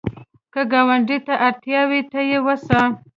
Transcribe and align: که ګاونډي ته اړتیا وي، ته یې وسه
که 0.53 0.61
ګاونډي 0.71 1.17
ته 1.27 1.33
اړتیا 1.47 1.81
وي، 1.89 2.01
ته 2.11 2.19
یې 2.29 2.39
وسه 2.45 2.79